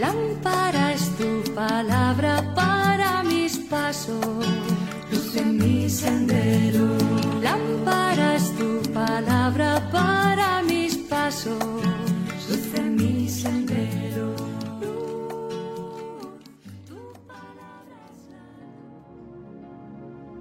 Lámpara 0.00 0.94
es 0.94 1.14
tu 1.18 1.44
palabra 1.54 2.54
para 2.54 3.22
mis 3.22 3.58
pasos, 3.58 4.24
luz 5.12 5.36
en 5.36 5.58
mi 5.58 5.90
sendero. 5.90 6.96
Lámpara 7.42 8.36
es 8.36 8.50
tu 8.56 8.80
palabra 8.94 9.90
para 9.92 10.62
mis 10.62 10.96
pasos, 10.96 11.62
luz 12.48 12.74
en 12.78 12.96
mi 12.96 13.28
sendero. 13.28 14.34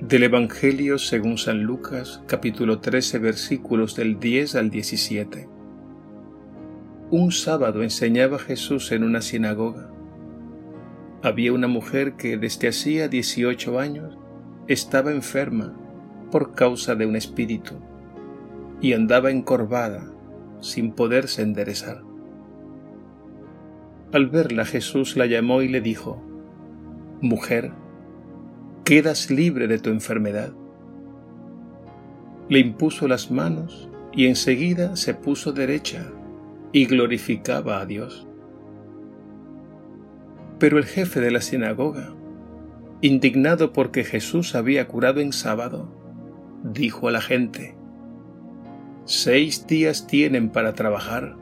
Del 0.00 0.22
Evangelio 0.22 0.98
según 0.98 1.36
San 1.36 1.62
Lucas, 1.62 2.22
capítulo 2.26 2.80
13, 2.80 3.18
versículos 3.18 3.96
del 3.96 4.18
10 4.18 4.54
al 4.54 4.70
17. 4.70 5.51
Un 7.12 7.30
sábado 7.30 7.82
enseñaba 7.82 8.38
Jesús 8.38 8.90
en 8.90 9.04
una 9.04 9.20
sinagoga. 9.20 9.90
Había 11.22 11.52
una 11.52 11.68
mujer 11.68 12.14
que 12.14 12.38
desde 12.38 12.68
hacía 12.68 13.06
18 13.08 13.78
años 13.78 14.16
estaba 14.66 15.10
enferma 15.10 15.76
por 16.30 16.54
causa 16.54 16.94
de 16.94 17.04
un 17.04 17.14
espíritu 17.14 17.74
y 18.80 18.94
andaba 18.94 19.30
encorvada 19.30 20.10
sin 20.62 20.92
poderse 20.92 21.42
enderezar. 21.42 22.02
Al 24.14 24.30
verla 24.30 24.64
Jesús 24.64 25.14
la 25.14 25.26
llamó 25.26 25.60
y 25.60 25.68
le 25.68 25.82
dijo, 25.82 26.24
Mujer, 27.20 27.72
quedas 28.84 29.30
libre 29.30 29.66
de 29.66 29.78
tu 29.78 29.90
enfermedad. 29.90 30.54
Le 32.48 32.58
impuso 32.58 33.06
las 33.06 33.30
manos 33.30 33.90
y 34.14 34.28
enseguida 34.28 34.96
se 34.96 35.12
puso 35.12 35.52
derecha 35.52 36.10
y 36.72 36.86
glorificaba 36.86 37.80
a 37.80 37.86
Dios. 37.86 38.26
Pero 40.58 40.78
el 40.78 40.84
jefe 40.84 41.20
de 41.20 41.30
la 41.30 41.40
sinagoga, 41.40 42.14
indignado 43.00 43.72
porque 43.72 44.04
Jesús 44.04 44.54
había 44.54 44.88
curado 44.88 45.20
en 45.20 45.32
sábado, 45.32 45.92
dijo 46.62 47.08
a 47.08 47.12
la 47.12 47.20
gente, 47.20 47.74
Seis 49.04 49.66
días 49.66 50.06
tienen 50.06 50.50
para 50.50 50.74
trabajar. 50.74 51.36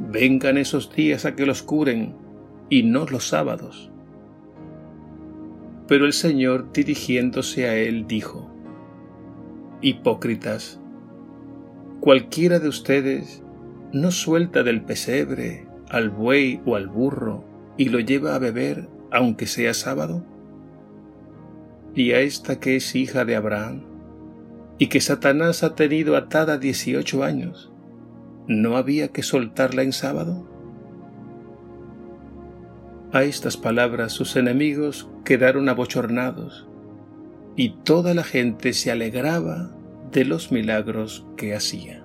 Vengan 0.00 0.58
esos 0.58 0.92
días 0.94 1.24
a 1.24 1.36
que 1.36 1.46
los 1.46 1.62
curen 1.62 2.16
y 2.68 2.82
no 2.82 3.06
los 3.06 3.28
sábados. 3.28 3.92
Pero 5.86 6.04
el 6.04 6.12
Señor, 6.12 6.72
dirigiéndose 6.72 7.68
a 7.68 7.76
él, 7.76 8.08
dijo, 8.08 8.50
Hipócritas, 9.82 10.80
cualquiera 12.00 12.58
de 12.58 12.68
ustedes 12.68 13.43
no 13.94 14.10
suelta 14.10 14.64
del 14.64 14.82
pesebre 14.82 15.68
al 15.88 16.10
buey 16.10 16.60
o 16.66 16.74
al 16.74 16.88
burro 16.88 17.44
y 17.76 17.90
lo 17.90 18.00
lleva 18.00 18.34
a 18.34 18.40
beber 18.40 18.88
aunque 19.12 19.46
sea 19.46 19.72
sábado? 19.72 20.24
Y 21.94 22.10
a 22.10 22.20
esta 22.20 22.58
que 22.58 22.74
es 22.74 22.96
hija 22.96 23.24
de 23.24 23.36
Abraham 23.36 23.84
y 24.78 24.88
que 24.88 25.00
Satanás 25.00 25.62
ha 25.62 25.76
tenido 25.76 26.16
atada 26.16 26.58
dieciocho 26.58 27.22
años, 27.22 27.70
¿no 28.48 28.76
había 28.76 29.08
que 29.08 29.22
soltarla 29.22 29.82
en 29.82 29.92
sábado? 29.92 30.44
A 33.12 33.22
estas 33.22 33.56
palabras 33.56 34.10
sus 34.10 34.34
enemigos 34.34 35.08
quedaron 35.24 35.68
abochornados 35.68 36.66
y 37.54 37.76
toda 37.84 38.12
la 38.14 38.24
gente 38.24 38.72
se 38.72 38.90
alegraba 38.90 39.70
de 40.10 40.24
los 40.24 40.50
milagros 40.50 41.24
que 41.36 41.54
hacía. 41.54 42.03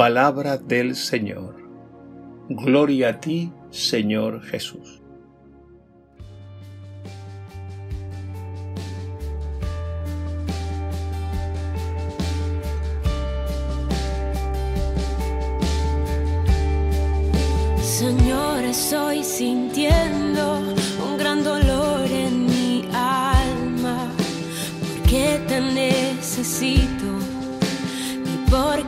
Palabra 0.00 0.56
del 0.56 0.96
Señor. 0.96 1.56
Gloria 2.48 3.10
a 3.10 3.20
ti, 3.20 3.52
Señor 3.68 4.40
Jesús. 4.40 5.02
Señor, 17.82 18.64
estoy 18.64 19.22
sintiendo 19.22 20.79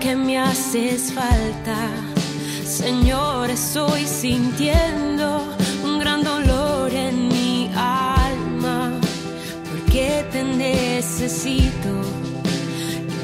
porque 0.02 0.16
me 0.16 0.36
haces 0.36 1.12
falta. 1.12 1.76
Señor, 2.66 3.50
estoy 3.50 4.04
sintiendo 4.04 5.44
un 5.84 6.00
gran 6.00 6.24
dolor 6.24 6.92
en 6.92 7.28
mi 7.28 7.70
alma, 7.76 8.90
porque 9.70 10.26
te 10.32 10.42
necesito, 10.42 12.02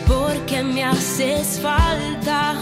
porque 0.07 0.63
me 0.63 0.85
haces 0.85 1.59
falta. 1.61 2.55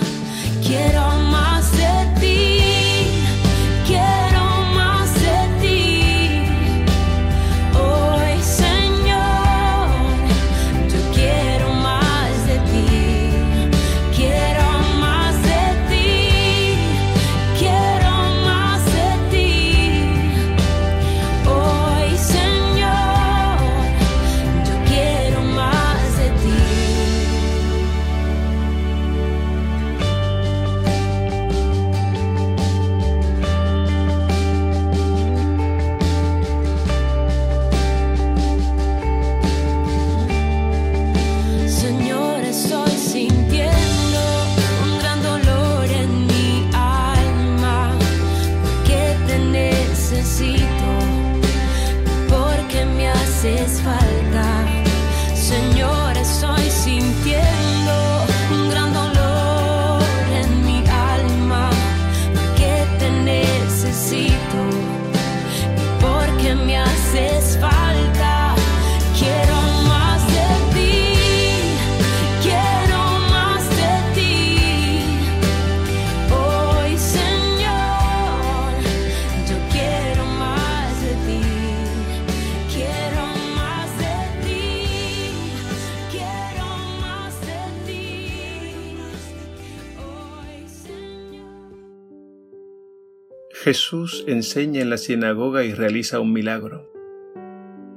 Jesús 93.66 94.22
enseña 94.28 94.80
en 94.80 94.90
la 94.90 94.96
sinagoga 94.96 95.64
y 95.64 95.74
realiza 95.74 96.20
un 96.20 96.32
milagro. 96.32 96.88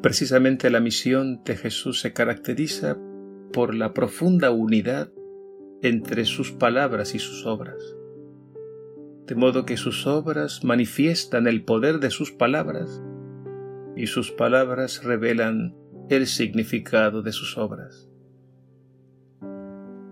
Precisamente 0.01 0.71
la 0.71 0.79
misión 0.79 1.43
de 1.43 1.55
Jesús 1.55 1.99
se 1.99 2.11
caracteriza 2.11 2.97
por 3.53 3.75
la 3.75 3.93
profunda 3.93 4.49
unidad 4.49 5.11
entre 5.83 6.25
sus 6.25 6.51
palabras 6.51 7.13
y 7.13 7.19
sus 7.19 7.45
obras. 7.45 7.95
De 9.27 9.35
modo 9.35 9.67
que 9.67 9.77
sus 9.77 10.07
obras 10.07 10.63
manifiestan 10.63 11.45
el 11.45 11.63
poder 11.63 11.99
de 11.99 12.09
sus 12.09 12.31
palabras 12.31 13.03
y 13.95 14.07
sus 14.07 14.31
palabras 14.31 15.03
revelan 15.03 15.75
el 16.09 16.25
significado 16.25 17.21
de 17.21 17.31
sus 17.31 17.59
obras. 17.59 18.09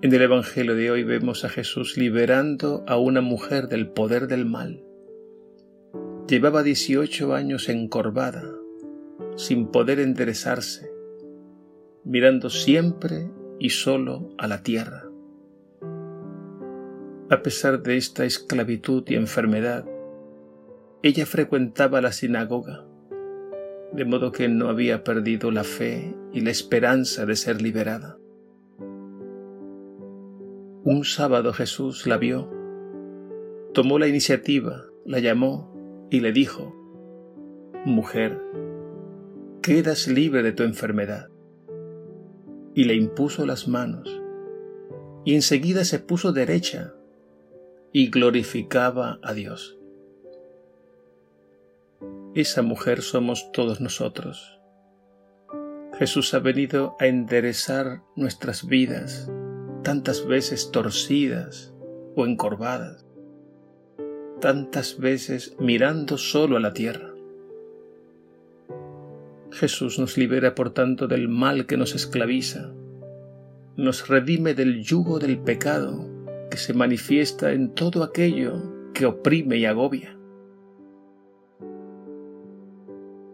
En 0.03 0.13
el 0.13 0.21
Evangelio 0.21 0.75
de 0.75 0.91
hoy 0.91 1.03
vemos 1.03 1.45
a 1.45 1.49
Jesús 1.49 1.97
liberando 1.97 2.85
a 2.87 2.99
una 2.99 3.21
mujer 3.21 3.69
del 3.69 3.87
poder 3.89 4.27
del 4.27 4.45
mal 4.45 4.83
Llevaba 6.27 6.61
18 6.61 7.33
años 7.33 7.69
encorvada, 7.69 8.43
sin 9.37 9.67
poder 9.67 10.01
enderezarse, 10.01 10.91
mirando 12.03 12.49
siempre 12.49 13.31
y 13.59 13.69
solo 13.69 14.27
a 14.37 14.47
la 14.47 14.61
tierra. 14.61 15.05
A 17.29 17.41
pesar 17.41 17.81
de 17.81 17.95
esta 17.95 18.25
esclavitud 18.25 19.05
y 19.07 19.15
enfermedad, 19.15 19.85
ella 21.01 21.25
frecuentaba 21.25 22.01
la 22.01 22.11
sinagoga, 22.11 22.85
de 23.93 24.03
modo 24.03 24.33
que 24.33 24.49
no 24.49 24.67
había 24.67 25.05
perdido 25.05 25.49
la 25.49 25.63
fe 25.63 26.13
y 26.33 26.41
la 26.41 26.51
esperanza 26.51 27.25
de 27.25 27.37
ser 27.37 27.61
liberada. 27.61 28.17
Un 30.83 31.05
sábado 31.05 31.53
Jesús 31.53 32.05
la 32.05 32.17
vio, 32.17 32.51
tomó 33.73 33.97
la 33.97 34.07
iniciativa, 34.07 34.87
la 35.05 35.19
llamó 35.19 35.76
y 36.09 36.19
le 36.19 36.31
dijo, 36.31 36.73
Mujer, 37.85 38.41
quedas 39.61 40.07
libre 40.07 40.43
de 40.43 40.51
tu 40.51 40.63
enfermedad. 40.63 41.29
Y 42.73 42.83
le 42.83 42.95
impuso 42.95 43.45
las 43.45 43.67
manos, 43.67 44.21
y 45.25 45.35
enseguida 45.35 45.83
se 45.83 45.99
puso 45.99 46.31
derecha 46.31 46.93
y 47.91 48.09
glorificaba 48.09 49.19
a 49.23 49.33
Dios. 49.33 49.77
Esa 52.35 52.61
mujer 52.61 53.01
somos 53.01 53.51
todos 53.51 53.81
nosotros. 53.81 54.59
Jesús 55.97 56.35
ha 56.35 56.39
venido 56.39 56.95
a 56.99 57.07
enderezar 57.07 58.03
nuestras 58.15 58.67
vidas, 58.67 59.31
tantas 59.83 60.27
veces 60.27 60.69
torcidas 60.69 61.73
o 62.15 62.27
encorvadas, 62.27 63.06
tantas 64.39 64.99
veces 64.99 65.55
mirando 65.59 66.17
solo 66.17 66.57
a 66.57 66.59
la 66.59 66.73
tierra. 66.73 67.13
Jesús 69.51 69.97
nos 69.97 70.17
libera 70.17 70.55
por 70.55 70.71
tanto 70.71 71.07
del 71.07 71.29
mal 71.29 71.65
que 71.65 71.77
nos 71.77 71.95
esclaviza, 71.95 72.71
nos 73.75 74.07
redime 74.07 74.53
del 74.53 74.83
yugo 74.83 75.19
del 75.19 75.39
pecado 75.39 76.05
que 76.49 76.57
se 76.57 76.73
manifiesta 76.73 77.51
en 77.53 77.73
todo 77.73 78.03
aquello 78.03 78.91
que 78.93 79.05
oprime 79.05 79.57
y 79.57 79.65
agobia. 79.65 80.17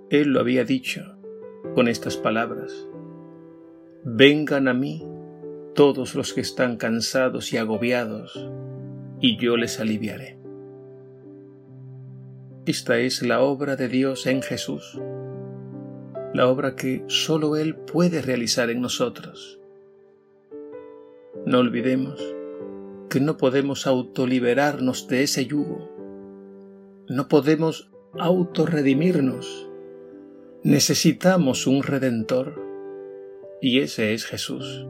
Él 0.10 0.30
lo 0.30 0.40
había 0.40 0.64
dicho 0.64 1.18
con 1.76 1.88
estas 1.88 2.18
palabras. 2.18 2.88
Vengan 4.04 4.68
a 4.68 4.74
mí 4.74 5.04
todos 5.74 6.14
los 6.14 6.34
que 6.34 6.42
están 6.42 6.78
cansados 6.78 7.52
y 7.52 7.58
agobiados, 7.58 8.50
y 9.20 9.38
yo 9.38 9.58
les 9.58 9.80
aliviaré. 9.80 10.43
Esta 12.66 12.98
es 12.98 13.22
la 13.22 13.42
obra 13.42 13.76
de 13.76 13.88
Dios 13.88 14.26
en 14.26 14.42
Jesús 14.42 15.00
la 16.34 16.48
obra 16.48 16.76
que 16.76 17.04
sólo 17.08 17.56
Él 17.58 17.76
puede 17.76 18.22
realizar 18.22 18.72
en 18.72 18.82
nosotros. 18.82 19.60
No 21.46 21.60
olvidemos 21.60 22.20
que 23.10 23.20
no 23.20 23.38
podemos 23.38 23.86
autoliberarnos 23.86 25.08
de 25.08 25.24
ese 25.24 25.46
yugo, 25.46 25.92
no 27.08 27.28
podemos 27.28 27.92
autorredimirnos, 28.18 29.70
necesitamos 30.64 31.68
un 31.68 31.84
redentor 31.84 32.60
y 33.62 33.82
ese 33.82 34.14
es 34.14 34.26
Jesús. 34.26 34.88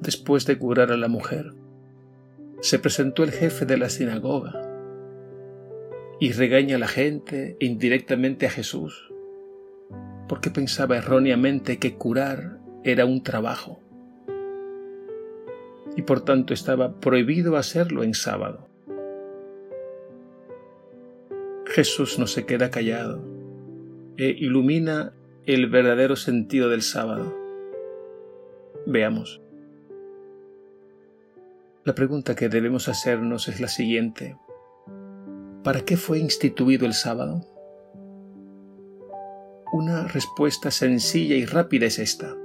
Después 0.00 0.44
de 0.44 0.58
curar 0.58 0.92
a 0.92 0.98
la 0.98 1.08
mujer, 1.08 1.54
se 2.60 2.78
presentó 2.78 3.24
el 3.24 3.30
jefe 3.30 3.64
de 3.64 3.78
la 3.78 3.88
sinagoga 3.88 4.63
y 6.24 6.32
regaña 6.32 6.76
a 6.76 6.78
la 6.78 6.88
gente 6.88 7.54
indirectamente 7.60 8.46
a 8.46 8.50
Jesús, 8.50 9.12
porque 10.26 10.48
pensaba 10.48 10.96
erróneamente 10.96 11.78
que 11.78 11.96
curar 11.96 12.60
era 12.82 13.04
un 13.04 13.22
trabajo 13.22 13.82
y 15.98 16.00
por 16.00 16.22
tanto 16.24 16.54
estaba 16.54 16.98
prohibido 16.98 17.58
hacerlo 17.58 18.04
en 18.04 18.14
sábado. 18.14 18.70
Jesús 21.66 22.18
no 22.18 22.26
se 22.26 22.46
queda 22.46 22.70
callado 22.70 23.22
e 24.16 24.28
ilumina 24.30 25.12
el 25.44 25.68
verdadero 25.68 26.16
sentido 26.16 26.70
del 26.70 26.80
sábado. 26.80 27.36
Veamos. 28.86 29.42
La 31.84 31.94
pregunta 31.94 32.34
que 32.34 32.48
debemos 32.48 32.88
hacernos 32.88 33.46
es 33.48 33.60
la 33.60 33.68
siguiente. 33.68 34.38
¿Para 35.64 35.80
qué 35.80 35.96
fue 35.96 36.18
instituido 36.18 36.84
el 36.84 36.92
sábado? 36.92 37.46
Una 39.72 40.06
respuesta 40.06 40.70
sencilla 40.70 41.36
y 41.36 41.46
rápida 41.46 41.86
es 41.86 41.98
esta. 41.98 42.36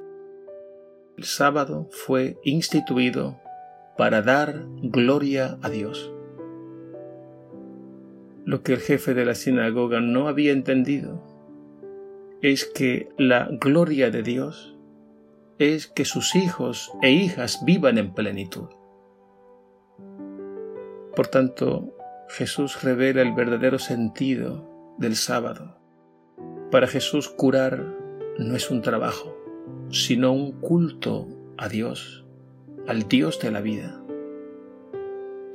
El 1.17 1.25
sábado 1.25 1.89
fue 1.91 2.37
instituido 2.45 3.37
para 3.97 4.21
dar 4.21 4.63
gloria 4.81 5.59
a 5.61 5.69
Dios. 5.69 6.13
Lo 8.45 8.63
que 8.63 8.71
el 8.71 8.79
jefe 8.79 9.13
de 9.13 9.25
la 9.25 9.35
sinagoga 9.35 9.99
no 9.99 10.29
había 10.29 10.53
entendido 10.53 11.21
es 12.41 12.63
que 12.63 13.09
la 13.17 13.49
gloria 13.59 14.11
de 14.11 14.23
Dios 14.23 14.77
es 15.57 15.87
que 15.87 16.05
sus 16.05 16.37
hijos 16.37 16.93
e 17.01 17.11
hijas 17.11 17.65
vivan 17.65 17.97
en 17.97 18.13
plenitud. 18.13 18.69
Por 21.17 21.27
tanto, 21.27 21.97
Jesús 22.29 22.83
revela 22.83 23.23
el 23.23 23.33
verdadero 23.33 23.79
sentido 23.79 24.95
del 24.99 25.15
sábado. 25.15 25.79
Para 26.69 26.85
Jesús 26.85 27.27
curar 27.27 27.83
no 28.37 28.55
es 28.55 28.69
un 28.69 28.83
trabajo, 28.83 29.35
sino 29.89 30.31
un 30.31 30.51
culto 30.51 31.27
a 31.57 31.67
Dios, 31.67 32.25
al 32.87 33.07
Dios 33.07 33.39
de 33.39 33.49
la 33.49 33.61
vida. 33.61 33.99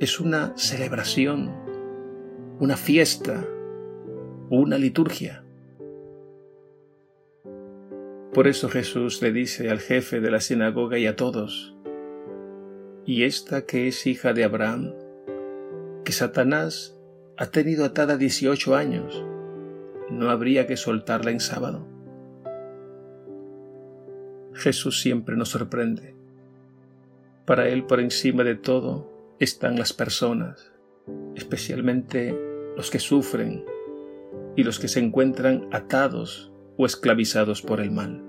Es 0.01 0.19
una 0.19 0.51
celebración, 0.57 1.55
una 2.59 2.75
fiesta, 2.75 3.47
una 4.49 4.77
liturgia. 4.77 5.45
Por 8.33 8.49
eso 8.49 8.67
Jesús 8.67 9.21
le 9.21 9.31
dice 9.31 9.69
al 9.69 9.79
jefe 9.79 10.19
de 10.19 10.29
la 10.29 10.41
sinagoga 10.41 10.99
y 10.99 11.07
a 11.07 11.15
todos, 11.15 11.73
¿y 13.05 13.23
esta 13.23 13.65
que 13.65 13.87
es 13.87 14.05
hija 14.05 14.33
de 14.33 14.43
Abraham? 14.43 15.04
Que 16.05 16.13
Satanás 16.13 16.95
ha 17.35 17.47
tenido 17.47 17.83
atada 17.83 18.15
18 18.15 18.75
años, 18.75 19.25
¿no 20.09 20.29
habría 20.29 20.67
que 20.67 20.77
soltarla 20.77 21.31
en 21.31 21.41
sábado? 21.41 21.85
Jesús 24.53 25.01
siempre 25.01 25.35
nos 25.35 25.49
sorprende. 25.49 26.15
Para 27.45 27.67
Él 27.67 27.83
por 27.85 27.99
encima 27.99 28.43
de 28.43 28.55
todo 28.55 29.11
están 29.39 29.77
las 29.77 29.91
personas, 29.91 30.71
especialmente 31.35 32.39
los 32.77 32.89
que 32.89 32.99
sufren 32.99 33.65
y 34.55 34.63
los 34.63 34.79
que 34.79 34.87
se 34.87 34.99
encuentran 34.99 35.67
atados 35.71 36.53
o 36.77 36.85
esclavizados 36.85 37.61
por 37.61 37.81
el 37.81 37.91
mal. 37.91 38.23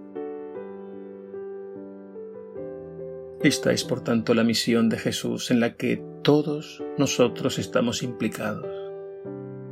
Esta 3.43 3.71
es 3.71 3.85
por 3.85 4.03
tanto 4.03 4.35
la 4.35 4.45
misión 4.45 4.89
de 4.89 4.99
Jesús 4.99 5.51
en 5.51 5.61
la 5.61 5.77
que 5.77 6.03
todos 6.27 6.83
nosotros 6.99 7.57
estamos 7.61 8.03
implicados. 8.03 8.67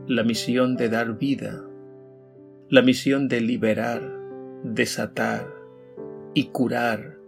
La 0.07 0.23
misión 0.23 0.77
de 0.77 0.89
dar 0.89 1.19
vida, 1.19 1.65
la 2.71 2.81
misión 2.81 3.27
de 3.27 3.41
liberar, 3.41 4.09
desatar 4.63 5.53
y 6.33 6.51
curar 6.51 7.19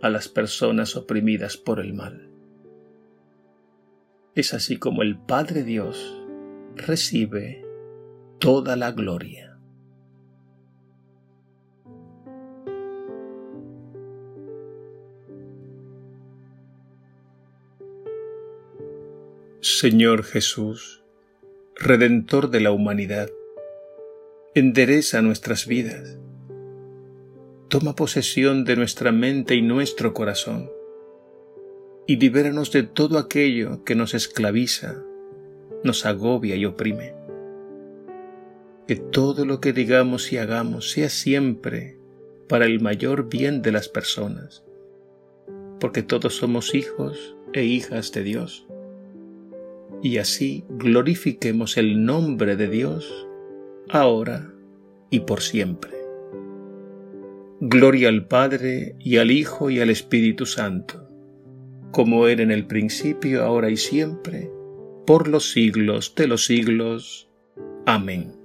a 0.00 0.08
las 0.08 0.28
personas 0.28 0.96
oprimidas 0.96 1.58
por 1.58 1.78
el 1.78 1.92
mal. 1.92 2.30
Es 4.34 4.54
así 4.54 4.78
como 4.78 5.02
el 5.02 5.18
Padre 5.18 5.62
Dios 5.62 6.18
recibe 6.74 7.62
toda 8.38 8.76
la 8.76 8.92
gloria. 8.92 9.49
Señor 19.80 20.24
Jesús, 20.24 21.02
Redentor 21.74 22.50
de 22.50 22.60
la 22.60 22.70
humanidad, 22.70 23.30
endereza 24.54 25.22
nuestras 25.22 25.66
vidas. 25.66 26.18
Toma 27.68 27.96
posesión 27.96 28.66
de 28.66 28.76
nuestra 28.76 29.10
mente 29.10 29.54
y 29.54 29.62
nuestro 29.62 30.12
corazón 30.12 30.70
y 32.06 32.16
libéranos 32.16 32.72
de 32.72 32.82
todo 32.82 33.16
aquello 33.16 33.82
que 33.82 33.94
nos 33.94 34.12
esclaviza, 34.12 35.02
nos 35.82 36.04
agobia 36.04 36.56
y 36.56 36.66
oprime. 36.66 37.14
Que 38.86 38.96
todo 38.96 39.46
lo 39.46 39.62
que 39.62 39.72
digamos 39.72 40.30
y 40.30 40.36
hagamos 40.36 40.90
sea 40.90 41.08
siempre 41.08 41.96
para 42.50 42.66
el 42.66 42.80
mayor 42.80 43.30
bien 43.30 43.62
de 43.62 43.72
las 43.72 43.88
personas, 43.88 44.62
porque 45.80 46.02
todos 46.02 46.36
somos 46.36 46.74
hijos 46.74 47.34
e 47.54 47.64
hijas 47.64 48.12
de 48.12 48.24
Dios 48.24 48.66
y 50.02 50.18
así 50.18 50.64
glorifiquemos 50.68 51.76
el 51.76 52.04
nombre 52.04 52.56
de 52.56 52.68
Dios, 52.68 53.28
ahora 53.88 54.52
y 55.10 55.20
por 55.20 55.40
siempre. 55.40 55.92
Gloria 57.60 58.08
al 58.08 58.26
Padre 58.26 58.96
y 58.98 59.18
al 59.18 59.30
Hijo 59.30 59.68
y 59.68 59.80
al 59.80 59.90
Espíritu 59.90 60.46
Santo, 60.46 61.08
como 61.90 62.26
era 62.26 62.42
en 62.42 62.50
el 62.50 62.66
principio, 62.66 63.44
ahora 63.44 63.68
y 63.70 63.76
siempre, 63.76 64.50
por 65.06 65.28
los 65.28 65.52
siglos 65.52 66.14
de 66.14 66.26
los 66.26 66.46
siglos. 66.46 67.28
Amén. 67.84 68.39